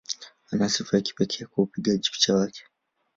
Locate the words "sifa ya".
0.69-1.01